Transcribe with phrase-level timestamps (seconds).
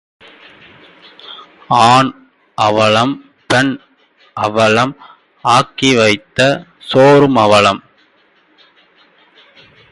[1.67, 2.11] ஆண்
[2.57, 3.13] அவலம்,
[3.47, 3.79] பெண்
[4.33, 4.93] அவலம்,
[5.43, 6.39] ஆக்கி வைத்த
[6.79, 7.83] சோறும் அவலம்.